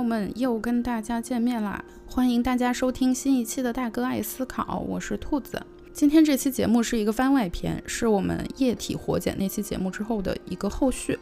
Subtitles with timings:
[0.00, 1.84] 友们又跟大家见面啦！
[2.06, 5.60] 欢迎大家收听新一期的《大哥爱思考》，我是兔子。
[5.92, 11.18] 今天这期节目是一个番外篇，是我们液体活检那期节目之后的一个后续。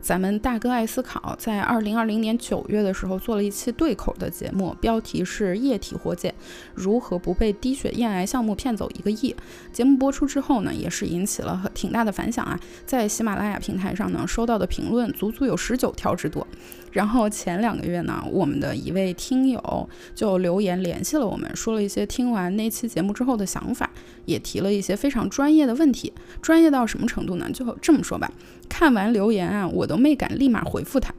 [0.00, 6.32] 咱们大哥爱思考在二零二零年九月的时候做了一期对口的节目，标题是液体活检
[6.74, 9.34] 如何不被低血验癌项目骗走一个亿。
[9.72, 16.46] 节目播出之后呢，也是引起了挺大的反响啊，在喜马拉雅平台上呢，收到的评论足足有十九条之多。
[16.96, 23.90] 然后前两个月呢，我们的一位听友就留言联系了我们，说了一些听完那期节目之后的想法，
[24.24, 26.10] 也提了一些非常专业的问题。
[26.40, 27.50] 专业到什么程度呢？
[27.52, 28.32] 就这么说吧，
[28.66, 31.12] 看完留言啊，我都没敢立马回复他。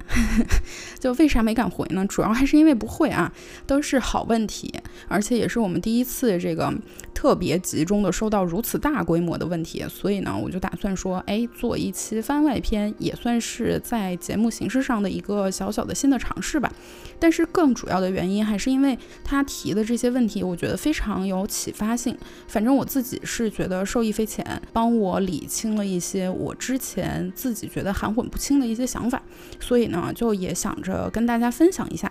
[0.98, 2.04] 就为啥没敢回呢？
[2.08, 3.32] 主要还是因为不会啊，
[3.68, 4.74] 都是好问题，
[5.08, 6.74] 而且也是我们第一次这个
[7.14, 15.67] 特别集中的收到如此大规模的问题，所以呢，我就打算说，哎，做一期番外篇，也算是在节目形式上的一个小。
[15.68, 16.72] 小小的新的尝试吧，
[17.20, 22.18] 但是更主要的原因还是因为他提的这些问题，我觉得非常有启发性。
[22.48, 29.22] 反正我自己是觉得受益匪浅，帮我理清了一些我之前自己觉得含混不清的一些想法，
[29.60, 32.10] 所以呢，就也想着跟大家分享一下。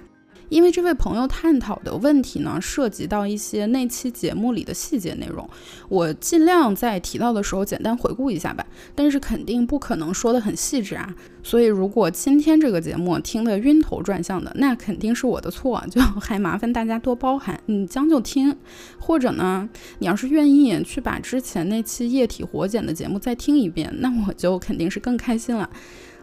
[0.48, 5.48] 因为这位朋友探讨的问题呢，涉及到一些那期节目里的细节内容，
[5.88, 8.64] 我尽量在提到的时候简单回顾一下吧。
[8.94, 18.56] 但是肯定不可能说得很细致啊，所以如果今天这个节目听得晕头转向的，那肯定是我的错， 就还麻烦大家多包涵，你将就听。
[18.98, 25.68] 或者呢，你要是愿意去把之前那期液体活检的节目再听一遍，那我就肯定是更开心了。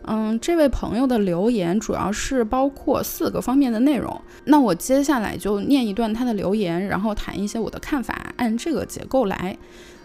[0.05, 4.21] 嗯，这位朋友的留言主要是包括四个方面的内容。
[4.45, 9.57] 那我接下来就念一段他的留言，然后谈一些我的看法，按这个结构来。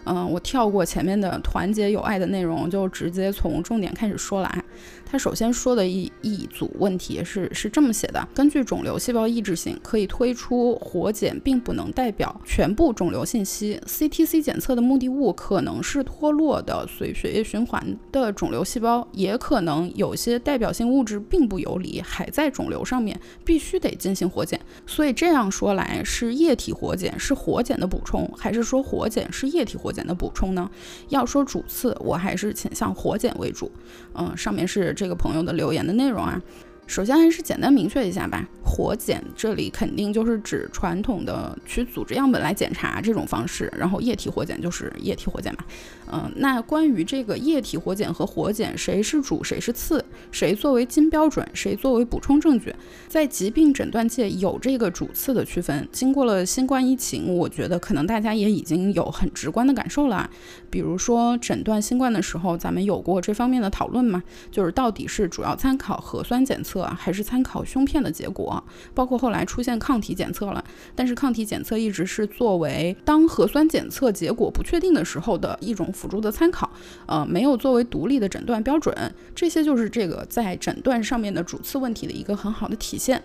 [0.05, 4.63] 嗯，我跳过前面的团结友爱的内容，就直接从重点开始说来。
[5.05, 13.79] 他首先说的一一组问题是是这么写的：根据肿瘤细胞抑制性，可以推出活检，并不能代表全部肿瘤信息。
[13.85, 24.59] CTC 检测的目的物可能是脱落的随血液循环的肿瘤细胞，也可能有些代表性物质并不游离，还在肿瘤上面，必须得进行活检。
[24.85, 30.69] 所以这样说来，是液体活检是活检的补充，还是说活检是液体活火碱的补充呢？
[31.07, 33.71] 要说主次，我还是倾向火碱为主。
[34.13, 34.93] 嗯，上面是。
[34.99, 36.41] 这个朋友的留言的内容啊。
[36.85, 45.63] 首先还是简单明确一下吧，活检这里肯定就是指传统的取组织样本来检查这种方式，然后液体活检就是液体活检嘛。
[46.11, 52.75] 嗯，那关于这个液体活检和活检谁是主谁是次，谁作为金标准，谁作为补充证据，
[53.07, 55.87] 在疾病诊断界有这个主次的区分。
[55.91, 60.29] 经过了新冠疫情，我觉得可能大家也已经有很直观的感受了。
[60.69, 64.21] 比如说诊断新冠的时候，咱们有过这方面的讨论嘛，
[64.51, 66.79] 就是到底是主要参考核酸检测。
[66.97, 70.63] 还是参考胸片的结果，包括后来出现抗体检测了，
[70.95, 76.69] 但是抗体检测一直是作为当核酸检测结果不确定的时候的一种辅助的参考，
[77.07, 78.95] 呃，没有作为独立的诊断标准。
[79.35, 83.21] 这些就是这个在诊断上面的主次问题的一个很好的体现。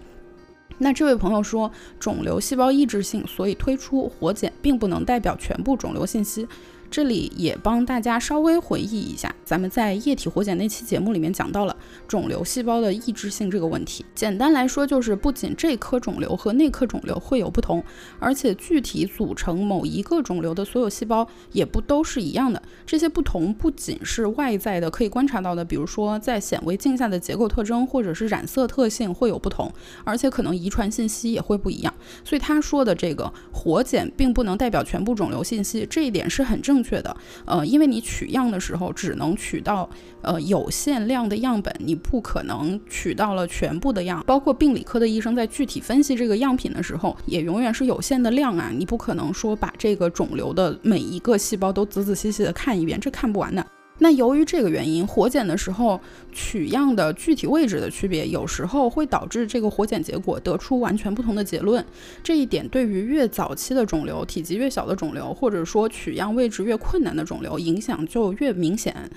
[0.78, 1.70] 那这位朋友说，
[2.00, 6.48] 肿瘤细胞抑制性，所以推出活检并不能代表全部肿瘤信息。
[6.94, 14.04] 这里也帮大家稍微回忆一下，咱们在液体活检那期节目里面讲到了肿瘤细胞的抑制性这个问题。
[14.14, 17.82] 简单来说，就是不仅这颗肿瘤和那颗肿瘤会有不同，
[18.20, 22.62] 而且具体组成某一个肿瘤的所有细胞也不都是一样的。
[22.86, 29.68] 这些不同不仅是外在的可以观察到的，比如说在显微镜下的结构特征或者是染色特性会有不同，
[30.04, 31.92] 而且可能遗传信息也会不一样。
[32.22, 36.83] 所以他说的这个活检并不能代表全部肿瘤信息，这一点是很正。
[36.84, 39.88] 确的，呃，因为你取样的时候只能取到
[40.20, 44.22] 呃有限量的样本，你不可能取到了全部的样。
[44.26, 53.64] 包括病理科的医生在具体分析这个样品的时候，也永远是有限的量啊，你不可能说把这个肿瘤的每一个细胞都仔仔细细的看一遍，这看不完的。
[53.98, 56.00] 那由于这个原因，活检的时候
[56.32, 61.84] 取样的具体位置的区别，有时候会导致这个活检结果得出完全不同的结论。
[62.22, 69.08] 这一点对于越早期的肿瘤、体积越小的肿瘤，或者说取样位置越困难的肿瘤，影响就越明显。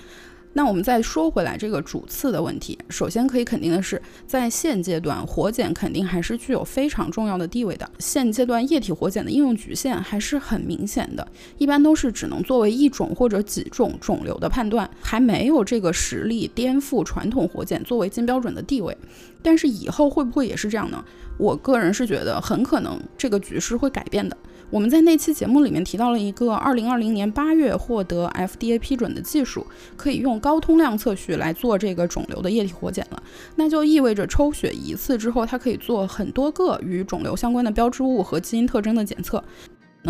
[0.54, 7.88] 那我们再说回来这个主次的问题，首先可以肯定的是，在现阶段活检肯定还是具有非常重要的地位的。
[7.98, 11.26] 现阶段液体活检的应用局限还是很明显的，
[11.58, 18.96] 一般都是只能作为一种或者几种肿瘤的判断，还没有这个实力颠覆传统活检作为金标准的地位。
[19.40, 21.04] 但是以后会不会也是这样呢？
[21.36, 24.36] 我个人是觉得很可能这个局势会改变的。
[24.70, 29.66] 我们在那期节目里面提到了一个二零二零年八月获得 FDA 批准的技术，
[29.96, 33.22] 可以用高通量测序来做这个肿瘤的液体活检了。
[33.56, 39.42] 那就意味着抽血一次之后，它可以做很多个与肿瘤相关的标志物和基因特征的检测。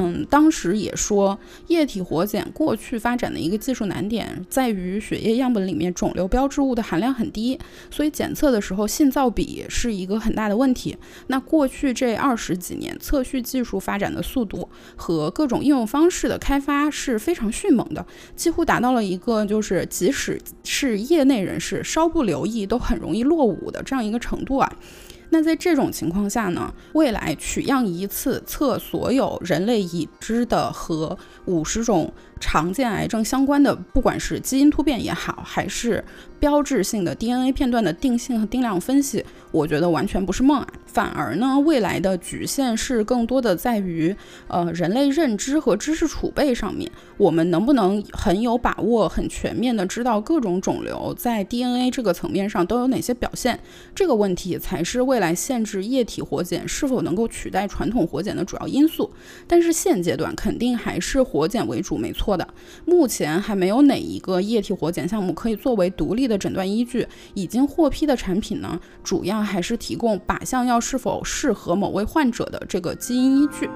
[0.00, 1.36] 嗯，当时也说，
[1.66, 7.58] 液体活检过去发展的一个技术难点在于血液样本里面肿瘤标志物的含量很低，
[7.90, 10.96] 所以检测的时候信噪比是一个很大的问题。
[11.26, 18.06] 那过去这二十几年，测序技术发展的速度和各种应用方式的开发是非常迅猛的，
[18.36, 24.72] 几乎达到了一个就是即使是业内人士稍不留意都很容易落伍的这样一个程度啊。
[25.30, 36.04] 那在这种情况下呢，未来取样一次测所有人类已知的和五十种常见癌症相关的，不管是基因突变也好，还是
[36.38, 40.66] 标志性的 DNA 片段的定性和定量分析，我觉得完全不是梦啊。
[40.86, 44.14] 反而呢，未来的局限是更多的在于，
[44.48, 53.58] 呃，人类认知和知识储备上面，我们能不能很有把握、很全面的知道各种肿瘤在 DNA 这个层面上都有哪些表现？
[53.94, 59.08] 这个问题才是未来限制液体活检是否能够取代传统活检的主要因素。
[59.46, 62.48] 但是现阶段肯定还是活检为主，没错的。
[62.84, 67.06] 目前还没有哪一个液体活检项目可以作为独立的诊断依据。
[67.34, 70.78] 已经获批的产品呢，主要还是提供靶向药。
[70.80, 73.68] 是否适合某位患者的这个基因依据？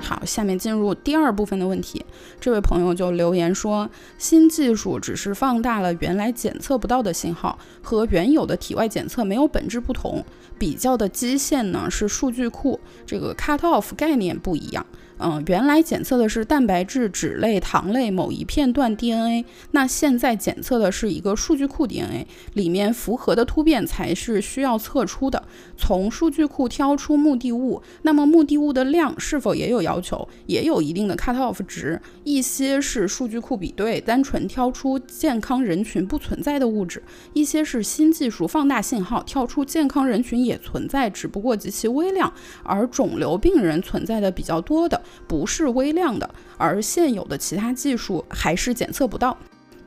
[0.00, 2.04] 好，下面进入第二部分的问题。
[2.40, 3.88] 这位朋友就留言说，
[4.18, 10.24] 新技术只是放大了原来检测不到的信号，和原有的体外检测没有本质不同。
[10.58, 14.84] 比较的基线呢是数据库，这个 cut off 概念不一样。
[15.18, 25.42] 嗯，原来检测的是蛋白质、脂类、糖类某一片段 DNA，那现在检测的是一个数据库 DNA，里面符合的突变才是需要测出的。
[25.76, 32.00] 从数据库挑出目的物，那么目的物的量是否也有要求，也有一定的 cut off 值。
[32.24, 37.00] 一些是数据库比对，单纯挑出健康人群不存在的物质；
[37.32, 42.32] 一些是新技术放大信号，跳出健康人群也存在，只不过极其微量，
[42.64, 45.00] 而肿瘤病人存在的比较多的。
[45.26, 49.36] 不是微量的，而现有的其他技术还是检测不到。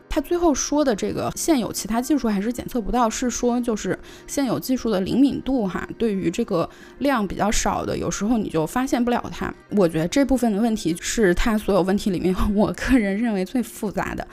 [0.09, 6.67] 他最后说的这个现有其他技术还是检测不到，是说就是现有技术的灵敏度哈，对于这个
[6.99, 9.53] 量比较少的，有时候你就发现不了它。
[9.71, 14.25] 我觉得这部分的问题是它所有问题里面， 我个人认为最复杂的。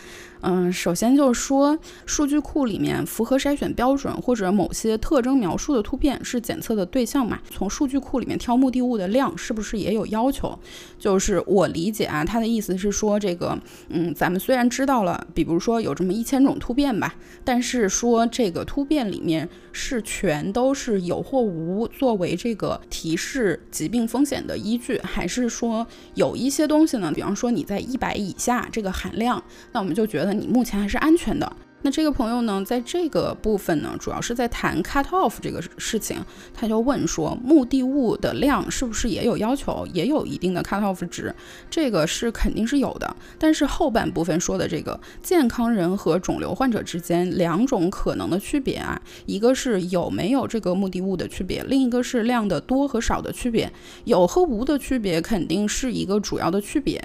[0.46, 7.40] 嗯，首先就是说，数据库里面符合筛选标准或者某些特征描述的突变是检测的对象嘛？
[7.50, 10.58] 从数据库里面挑目的物的量是不是也有要求？
[10.98, 13.58] 就是我理解啊，他的意思是说，这个，
[13.88, 27.10] 嗯，咱们虽然知道了，比如说有这么一千种突变吧，但是说这个突变里面是全都是有或无作为这个提示疾病风险的依据，还是说有一些东西呢？
[27.10, 29.42] 比方说你在一百以下这个含量，
[29.72, 30.33] 那我们就觉得。
[30.34, 31.50] 你目前还是安全的。
[31.84, 36.16] 那这个朋友呢，在这个部分呢，主要是在谈 cut off 这个事情，
[36.54, 41.34] 他就问说，目的物的量是不是也有要求，也有一定的 cut off 值？
[41.68, 43.14] 这个是肯定是有的。
[43.38, 53.70] 但是后半部分说的这个健康人和肿瘤患者之间两种可能的区别啊，一个是有没有这个目的物的区别，另一个是量的多和少的区别。
[54.04, 56.98] 有和无的区别肯定是一个主要的区别。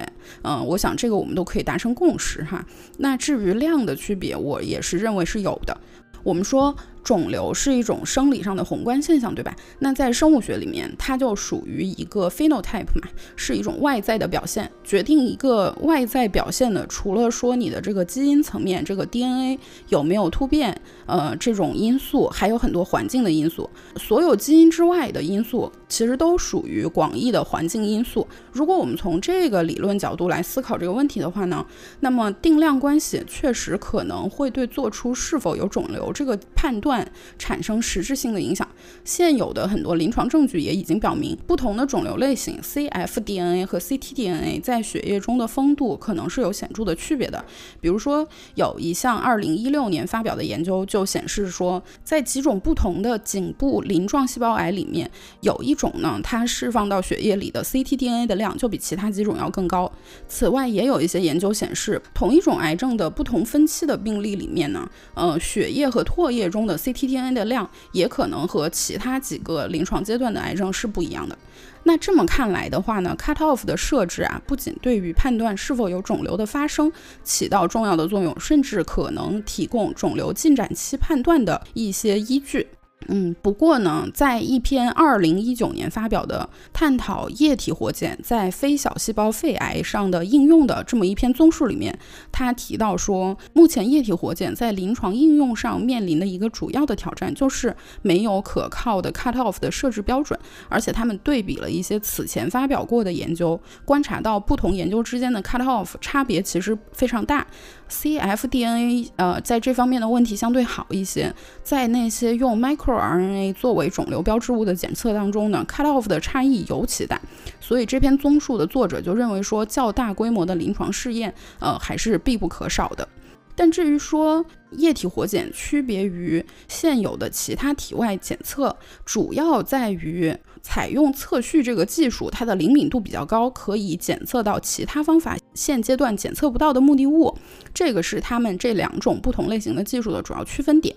[0.43, 2.65] 嗯，我想这个我们都可以达成共识哈。
[2.99, 4.61] 那至于量的区别，我。
[4.69, 5.75] 也是认为是有的。
[6.23, 6.75] 我们说。
[7.03, 9.55] 肿瘤是一种生理上的宏观现象，对吧？
[9.79, 14.69] 那在生物学里面，它就属于一个 phenotype 嘛，是一种外在的表现。
[14.83, 23.69] 决定一个外在表现的，除了说你的这个基因层面，这个 DNA 有没有突变，呃，这种因素，还有很多环境的因素。
[23.97, 28.27] 所有基因之外的因素，其实都属于广义的环境因素。
[28.51, 31.65] 如果我们从这个理论角度来思考这个问题的话呢，
[32.01, 36.88] 那么定量关系确实可能会对做出是否有肿瘤这个判断。
[37.37, 38.67] 产生实质性的影响。
[39.03, 47.43] 现有的很多临床证据也已经表明，不同的肿瘤类型，cfDNA 和 ctDNA 在血液中的丰度可能是有显著的区别的。
[47.81, 55.09] 比如说，有一项2016年发表的研究就显示说，在几种不同的颈部鳞状细胞癌里面，
[55.41, 59.91] 有一种呢，它释放到血液里的 ctDNA 的量就比其他几种要更高。
[60.27, 71.37] 此外，也有一些研究显示，同一种癌症的不同分期的病例里面呢，呃，血液和唾液中的 ctDNA 的量也可能和其他几个临床阶段的癌症是不一样的。
[71.83, 76.91] 那这么看来的话呢，cut off 的设置啊，不仅对于判断是否有肿瘤的发生
[77.23, 82.67] 起到重要的作用，甚至可能提供肿瘤进展期判断的一些依据。
[83.07, 91.97] 嗯，不过呢，在一篇二零一九年发表的探讨液体活检在非小细胞肺癌上的应用的这么一篇综述里面，
[92.31, 100.37] 他提到说，目前液体活检在临床应用上面临的一个主要的挑战就是没有可靠的 cut off 的设置标准，
[100.67, 107.47] 而且他们对比了一些此前发表过的研究，观察到不同研究之间的 cut off 差别其实非常大。
[107.89, 117.19] cfDNA 呃，在这方面的问题相对好一些，在那些用 microRNA 作为肿瘤标志物的检测当中呢，cut off 的差异尤其大，
[117.59, 123.07] 所以这篇综述的作者就认为说，较大规模的临床试验，呃，还是必不可少的。
[123.55, 137.35] 但至于说液体活检区别于现有的其他体外检测，主要在于采用测序这个技术，它的灵敏度比较高，可以检测到其他方法现阶段检测不到的目的物。
[137.73, 140.95] 这个是他们这两种不同类型的技术的主要区分点。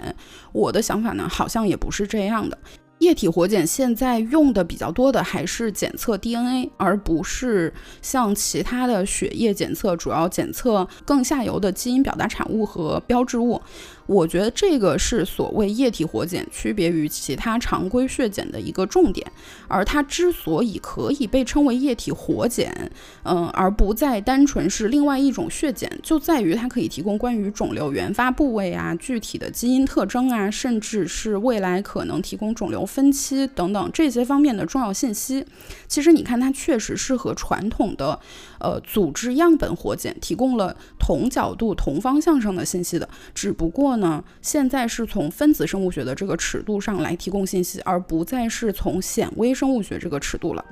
[0.53, 2.59] 我的想法呢，好像也不是这样的。
[2.99, 13.61] 液体活检现在用的比较多的还是检测 DNA，而不是像其他的血液检测，主要检测更下游的基因表达产物和标志物。
[14.07, 19.31] 我觉得这个是所谓液体活检区别于其他常规血检的一个重点，
[19.69, 22.91] 而它之所以可以被称为液体活检，
[23.23, 35.47] 嗯，而不再单纯是另外一种血检，就在于它可以提供关于肿瘤原发部位啊、具体的基因特征啊，甚至是未来可能提供肿瘤分期等等这些方面的重要信息。
[35.87, 38.19] 其实你看，它确实是和传统的
[38.59, 43.92] 呃组织样本活检提供了同角度、同方向上的信息的，只不过。
[43.97, 50.65] 呢，现在是从分子生物学的这个尺度上来提供信息，而不再是从显微生物学这个尺度了。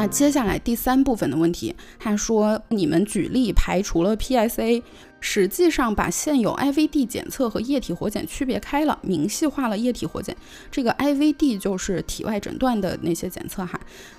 [0.00, 4.82] 那接下来第三部分的问题，他说你们举例排除了 PSA。
[5.22, 10.34] 实际上，把现有 IVD 检测和液体活检区别开了，明细化了液体活检。
[10.70, 13.78] 这个 IVD 就是体外诊断的那些检测哈。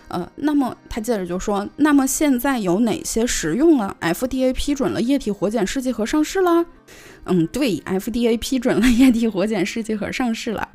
[0.09, 6.63] 呃，那么他接着就说，那么现在有哪些实用了？FDA 批准了液体活检试剂盒上市了？
[7.25, 10.69] 嗯，对，FDA 批准了 液体活检试剂盒上市了。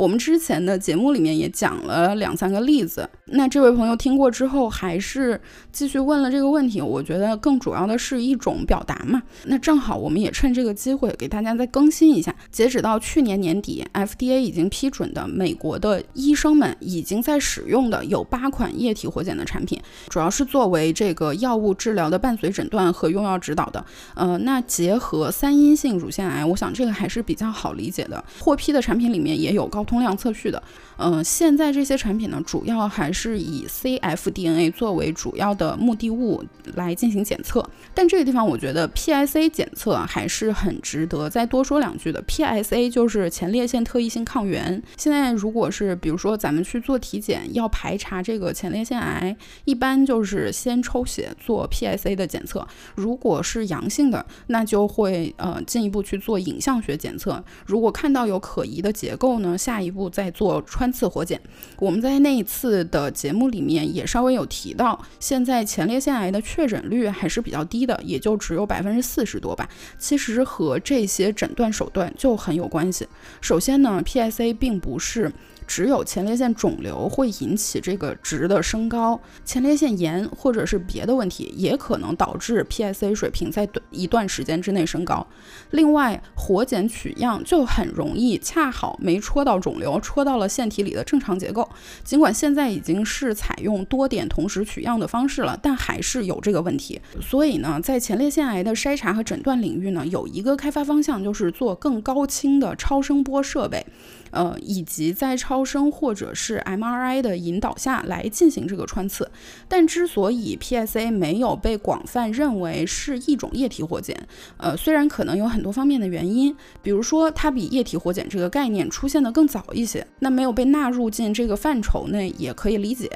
[0.00, 3.06] 我们之前的节目里面也讲了两三个例子。
[3.26, 5.38] 那这位朋友听过之后，还是
[5.70, 6.80] 继续问了这个问题。
[6.80, 9.22] 我觉得更主要的是一种表达嘛。
[9.44, 12.34] 那正好，我们也趁这个机会给大家再更新一下。
[12.50, 19.78] 截止到去年年底，FDA 已经批准的美国的医生们已经在使用的有八款液体活检的产品，
[20.08, 23.84] 主要是作为这个药物治疗的伴随诊断和用药指导的。
[24.14, 28.24] 呃，那结合三阴性乳腺癌，我想这个还是比较好理解的。
[28.38, 29.84] 获批的产品里面也有高。
[29.90, 30.62] 通量测序的，
[30.98, 36.44] 嗯，现在这些产品呢，主要还是以 cfDNA 作为主要的目的物
[36.76, 37.68] 来进行检测。
[37.92, 42.22] 但这个地方，我觉得 PSA 检测还是很值得再多说两句的。
[42.22, 44.80] PSA 就是前列腺特异性抗原。
[44.96, 52.64] 现在如果是比如说咱们去做体检，要排查这个前列腺癌，一般就是先抽血做 PSA 的检测。
[52.94, 57.42] 如果是阳性的，那就会呃进一步去做影像学检测。
[57.66, 61.40] 如果看到有可疑的结构呢，下一步再做穿刺活检。
[61.78, 69.68] 我们在那一次的节目里面也稍微有提到，现在前列腺癌的确诊率还是比较低的，也就只有百分之四十多吧。
[69.98, 73.06] 其实和这些诊断手段就很有关系。
[73.40, 75.32] 首先呢，PSA 并不是。
[75.70, 85.24] 只有前列腺肿瘤会引起这个值的升高，前列腺炎或者是别的问题也可能导致 PSA 水平在短一段时间之内升高。
[85.70, 91.68] 另外，活检取样就很容易恰好没戳到肿瘤，戳到了腺体里的正常结构。
[92.02, 97.00] 尽管现在已经是采用多点同时取样的方式了，但还是有这个问题。
[97.22, 103.86] 所以呢，在前列腺癌的筛查和诊断领域呢，有一个开发方向就是做更高清的超声波设备。
[104.32, 109.30] 呃，以及在超超声或者是 MRI 的引导下来进行这个穿刺，
[109.68, 114.16] 但之所以 PSA 没有被广泛认为是一种液体活检，
[114.56, 123.10] 呃，虽然可能有很多方面的原因，比如说它比液体活检这个概念出现的更早一些，那没有被纳入进这个范畴内也可以理解。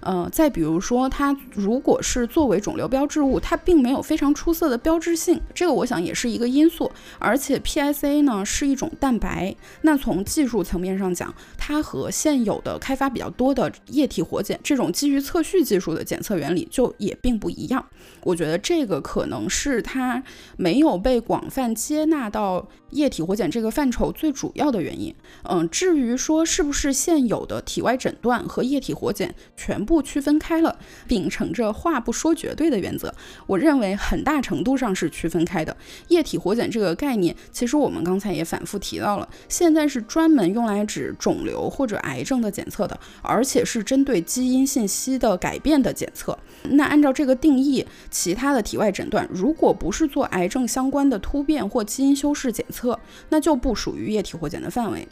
[0.00, 6.92] 呃，再比如说它如果是作为肿瘤标志物，它并没有非常出色的标志性，这个我想也是一个因素。
[7.18, 17.82] 而且 PSA 呢是一种蛋白，那从技术层面上讲，它和现有的开发比较多的液体活检这种基于测序技术的检测原理就也并不一样。
[18.28, 20.22] 我觉得这个可能是它
[20.58, 25.14] 没有被广泛接纳到液体活检这个范畴最主要的原因。
[25.44, 33.14] 嗯，至于说是不是现有的体外诊断和液体活检全部区分开了，秉承着话不说绝对的原则，
[33.46, 35.74] 我认为很大程度上是区分开的。
[36.08, 46.38] 液体活检这个概念，其实我们刚才也反复提到了，现在是专门用来指肿瘤或者癌症的检测的，而且是针对基因信息的改变的检测。
[46.64, 47.86] 那按照这个定义，
[48.20, 52.98] 其他的体外诊断如果不是做癌症相关的突变或基因修饰检测，
[53.28, 55.06] 那就不属于液体活检的范围。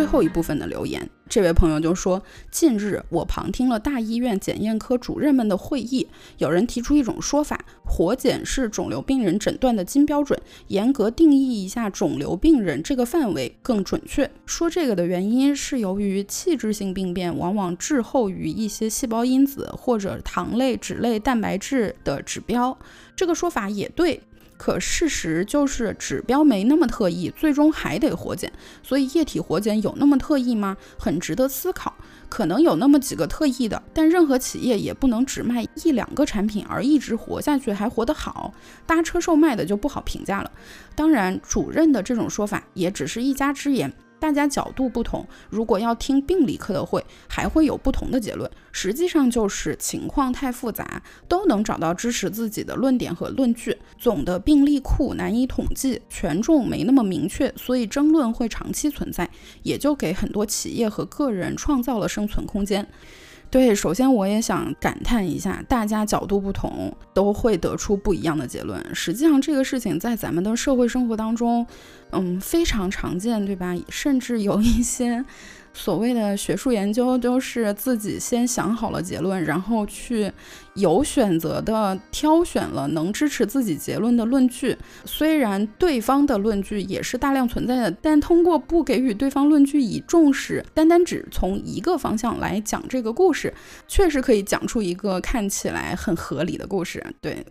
[0.00, 14.30] 最后一部分的留言，这位朋友就说：近日我旁听了大医院检验科主任们的会议，有人提出一种说法，活检是肿瘤病人诊断的金标准，严格定义一下肿瘤病人这个范围更准确。
[14.46, 22.74] 说这个的原因是由于器质性病变往往滞后于一些细胞因子或者糖类、脂类、蛋白质的指标。
[23.14, 24.18] 这个说法也对。
[24.60, 28.52] 可事实就是指标没那么特异，最终还得活检。
[28.82, 30.76] 所以液体活检有那么特异吗？
[30.98, 31.94] 很值得思考。
[32.28, 38.52] 可能有那么几个特异的，但任何企业也不能只卖一两个产品而一直活下去，还活得好。
[38.86, 40.50] 搭车售卖的就不好评价了。
[40.94, 43.90] 当然，主任的这种说法也只是一家之言。
[44.20, 48.48] 大家角度不同，如果要听病理科的会，还会有不同的结论。
[48.70, 53.76] 实际上就是情况太复杂，都能找到支持自己的论点和论据。
[53.98, 59.28] 总的病例库难以统计，权重没那么明确，所以争论会长期存在，
[59.62, 62.86] 也就给很多企业和个人创造了生存空间。
[63.50, 68.82] 对，首先我也想感叹一下，大家角度不同，都会得出不一样的结论。
[68.94, 71.66] 实际上，这个事情在咱们的社会生活当中，
[72.12, 73.74] 嗯，非常常见，对吧？
[73.88, 75.24] 甚至有一些。
[75.72, 80.30] 所谓的学术研究，都是自己先想好了结论，然后去
[80.80, 84.76] 有选择的挑选了能支持自己结论的论据。
[85.04, 93.54] 虽然对方的论据也是大量存在的，但通过不给予对方论据以重视，单单只从一个方向来讲这个故事，
[93.86, 97.04] 确实可以讲出一个看起来很合理的故事。
[97.20, 97.44] 对。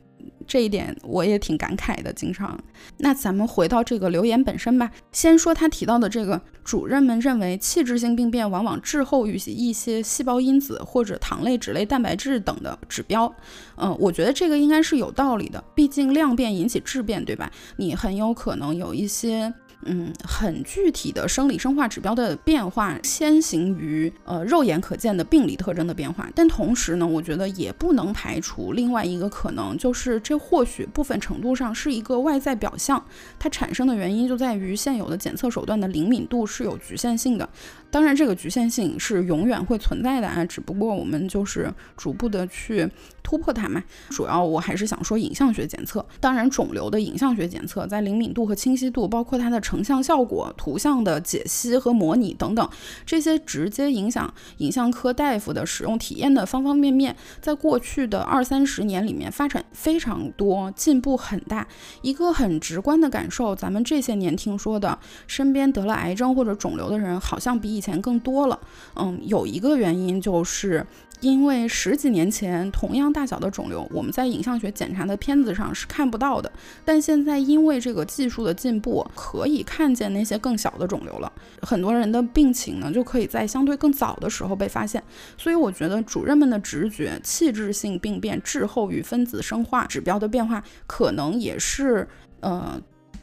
[0.49, 2.59] 这一点我也挺感慨的，经常。
[2.97, 4.89] 那咱们回到这个留言本身吧。
[5.11, 13.31] 先说他提到的这个，主任们认为器质性病变往往滞后于一些细胞因子或者糖类、脂类、蛋白质等的指标。
[13.77, 17.51] 嗯，我觉得这个应该是有道理的，毕竟量变引起质变，对吧？
[17.77, 19.53] 你很有可能有一些。
[19.85, 26.29] 嗯，很具体的生理生化指标的变化，先行于呃肉眼可见的病理特征的变化。
[26.35, 33.03] 但同时呢，我觉得也不能排除另外一个可能，就是这或许部分程度上是一个外在表象，
[33.39, 37.47] 它产生的原因就在于现有的检测手段的灵敏度是有局限性的。
[37.91, 42.87] 当然，这个局限性是永远会存在的啊，只不过我们就是逐步的去
[43.23, 43.83] 突破它嘛。
[44.11, 52.69] 主要我还是想说影像学检测，当然肿瘤的影像学检测在灵敏度和清晰度，包括它的成像效果、图像的解析和模拟等等，
[53.07, 61.67] 这些直接影响影像科大夫的使用体验的方方面面，在过去的二三十年里面发展非常多，进步很大。
[62.03, 67.78] 一个很直观的感受，咱们这些年听说的身边得了癌症或者肿瘤的人，好像比。
[67.79, 68.59] 以前更多了，
[68.97, 70.85] 嗯，有一个原因就是
[71.21, 76.51] 因为十几年前同样大小的肿瘤，我们在影像学检查的片子上是看不到的，
[76.83, 81.31] 但现在因为这个技术的进步，可以看见那些更小的肿瘤了。
[81.61, 85.01] 很多人的病情呢，就可以在相对更早的时候被发现。
[85.37, 92.05] 所以我觉得主任们的直觉，器质性病变滞后于分子生化指标的变化，可能也是
[92.41, 92.81] 呃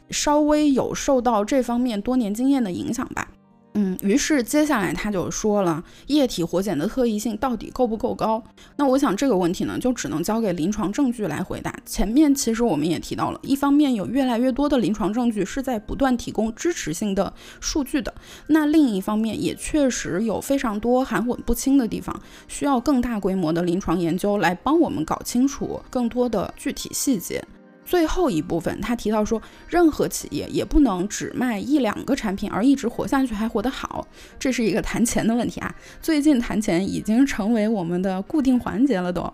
[0.09, 3.27] 稍微有受到这方面多年经验的影响吧。
[3.79, 8.43] 嗯，于是接下来他就说了，液体活检的特异性到底够不够高？
[8.75, 11.71] 那我想这个问题呢，就只能交给临床证据来回答。
[11.85, 18.11] 前面其实我们也提到了，一方面有越来越多的临床证据是在不断提供支持性的数据的，
[18.47, 27.45] 那另一方面也确实有非常多含混不清的地方，需要更大规模的临床研究来帮我们搞清楚更多的具体细节。
[27.87, 34.05] 最后一部分，他提到说，任何企业也不能只卖一两个产品而一直活下去，还活得好，
[34.37, 35.73] 这是一个谈钱的问题啊。
[36.01, 39.13] 最近谈钱已经成为我们的固定环节了。
[39.13, 39.33] 都，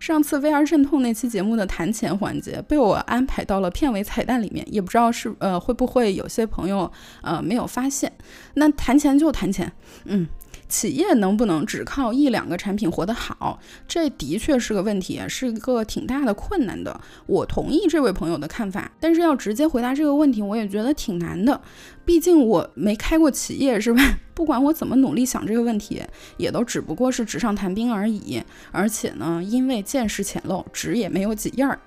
[0.00, 8.10] 上次 VR 阵痛那期节目的谈钱环节被我安排到了片尾彩蛋里面，也不知道是呃会不会有些朋友呃没有发现。
[8.54, 9.70] 那谈钱就谈钱，
[10.06, 10.26] 嗯。
[10.72, 16.98] 企业能不能只靠一两个产品活得好，这的确是个问题，是一个挺大的困难的。
[17.26, 21.60] 我同意这位朋友的看法，但是要直接回答这个问题，我也觉得挺难的。
[22.06, 24.02] 毕竟我没开过企业，是吧？
[24.34, 26.02] 不管我怎么努力想这个问题，
[26.36, 28.42] 也都只不过是纸上谈兵而已。
[28.70, 31.78] 而且呢，因为见识浅陋，纸也没有几页儿。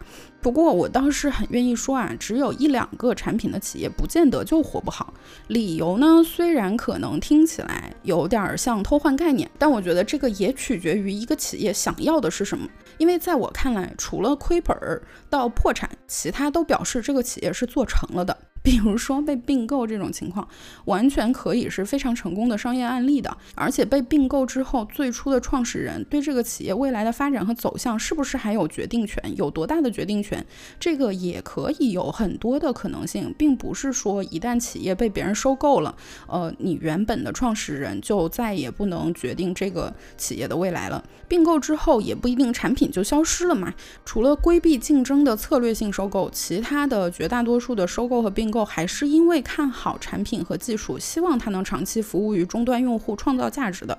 [0.41, 5.11] 不过我倒是很愿意说啊，只有一两个产品的企业，不见得就活不好。
[5.47, 12.67] 理由呢，虽然可能听起来有点像偷换概念，但我觉得这个也取决于一个企业想要的是什么。
[12.99, 18.37] 因为在我看来，除了亏本儿到破产，其他都表示这个企业是做成了的。
[18.65, 20.45] 比如说被并购这种情况，
[20.85, 23.37] 完全可以是非常成功的商业案例的。
[23.53, 30.43] 而且被并购之后，最初的创始人对这个企业未来的发展和走向是不是还有决定权，有多大的决定权，
[30.79, 35.95] 这个也可以有很多的可能性，并不是说一旦企业被别人收购了，
[36.27, 41.03] 呃，你原本的创始人就再也不能决定这个企业的未来了。
[41.27, 43.71] 并购之后也不一定产品就消失了嘛。
[44.05, 48.54] 除了规避竞争的策略性收购，其他的绝大多数的收购和并购。
[48.63, 53.97] 还是因为看好产品和技术，希望它能长期服务于终端用户，创造价值的。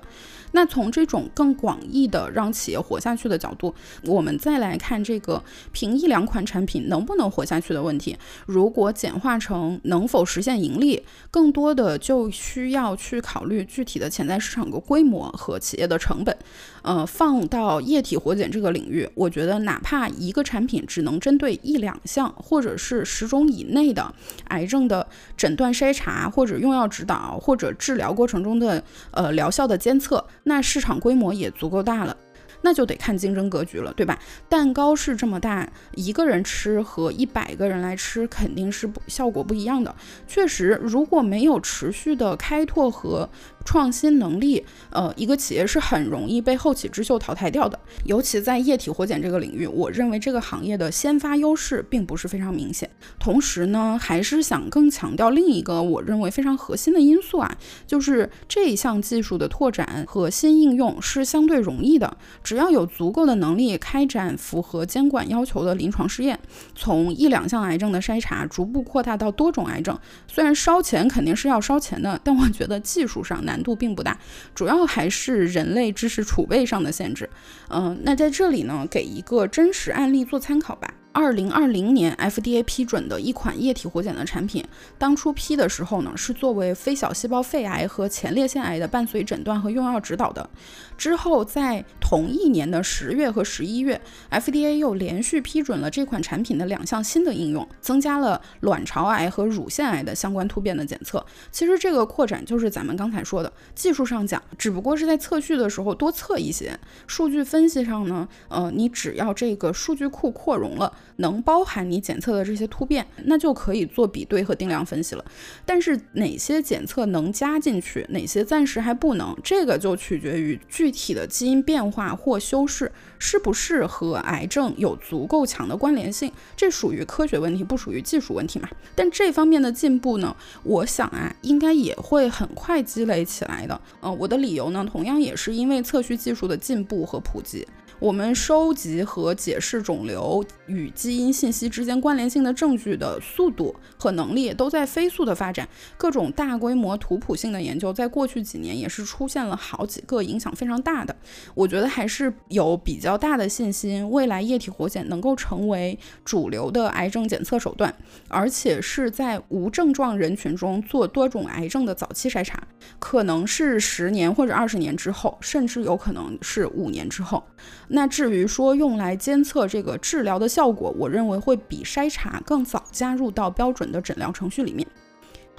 [0.51, 8.17] 那从这种更广义的让企业活下去的角度，我们再来看这个凭一两款产品能不能活下去的问题。
[8.45, 16.35] 如果简化成能否实现盈利，更多的就需要去考虑具体的潜在市场的规模和企业的成本。
[16.83, 24.13] 呃，放到液体活检这个领域，我觉得哪怕一个产品只能针对一两项或者是十种以内的
[24.47, 25.05] 癌症的
[25.35, 28.81] 诊断筛查，或者用药指导，或者治疗过程中的
[29.11, 32.15] 呃疗效的监测，那市场规模也足够大了。
[32.59, 34.17] 那就得看竞争格局了，对吧？
[34.49, 39.95] 蛋糕是这么大，一个人吃和一百个人来吃肯定是不效果不一样的。
[40.27, 43.29] 确实，如果没有持续的开拓和
[43.67, 47.77] 创新能力，呃，一个企业是很容易被后起之秀淘汰掉的。
[48.05, 52.89] 尤其在液体活检这个领域，我认为这个行业的先发优势并不是非常明显。
[53.19, 66.39] 同时呢，还是想更强调另一个我认为非常核心的因素啊，就是这一项技术的拓展和新应用是相对容易的，只要有足够的能力开展符合监管要求的临床试验，
[66.73, 73.56] 从一两项癌症的筛查逐步扩大到多种癌症，虽然烧钱肯定是要烧钱的，但我觉得技术上难。
[73.57, 74.19] 难度并不大，
[74.53, 77.27] 主要还是人类知识储备上的限制。
[77.69, 80.93] 嗯，那在这里呢，给一个真实案例做参考吧。
[81.13, 84.63] 二零二零年 FDA 批准的一款液体活检的产品，
[84.99, 90.47] 当初批的时候呢，是作为非小细胞肺癌和前列腺癌的伴随诊断和用药指导的。
[90.95, 101.25] 之后在同一年的十月和十一月，FDA 又连续批准了这款产品的两项新的应用，增加了卵巢癌和乳腺癌的相关突变的检测。
[101.51, 110.93] 其实这个扩展就是咱们刚才说的，技术上讲，只不过是在测序的时候多测一些，数据分析上呢，呃，你只要这个数据库扩容了。
[111.15, 115.25] 能包含你检测的这些突变，那就可以做比对和定量分析了。
[115.65, 126.31] 但是哪些检测能加进去，哪些暂时还不能，这个就取决于具体的基因变化或修饰是不是和癌症有足够强的关联性。
[126.55, 128.69] 这属于科学问题，不属于技术问题嘛？
[128.93, 133.79] 但这方面的进步呢，我想啊，应该也会很快积累起来的。
[134.01, 137.65] 嗯，我的理由呢，同样也是因为测序技术的进步和普及。
[137.99, 145.67] 我们收集和解释肿瘤与基因信息之间关联性的证据的速度和能力都在飞速的发展。
[145.97, 151.15] 各种大规模图谱性的研究在过去几年也是出现了好几个，影响非常大的。
[151.55, 157.91] 我觉得还是有比较大的信心，未来液体活检能够成为主流的癌症检测手段，
[158.27, 162.61] 而且是在无症状人群中做多种癌症的早期筛查，
[162.99, 167.43] 可能是十年或者二十年之后，甚至有可能是五年之后。
[167.87, 174.87] 那至于说用来监测这个治疗的效果，我认为会比筛查更早加入到标准的诊疗程序里面，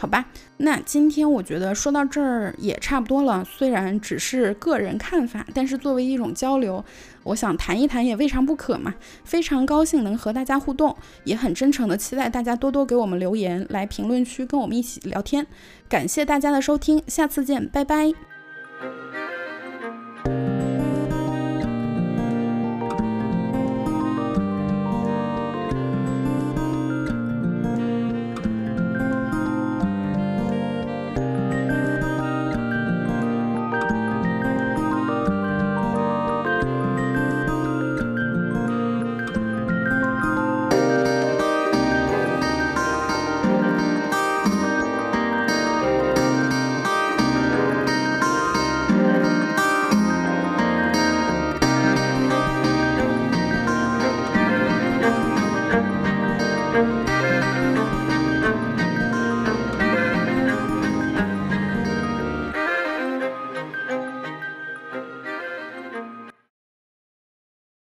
[0.01, 0.25] 好吧？
[0.59, 6.85] 那今天我觉得说到这儿也差不多了，虽然只是个人看法，但是作为一种交流，
[7.25, 8.95] 我想谈一谈也未尝不可嘛。
[9.25, 15.45] 非常高兴能和大家互动，也很真诚的期待大家多多给我们留言，来评论区跟我们一起聊天。
[15.89, 18.28] 感谢大家的收听，下次见，拜拜。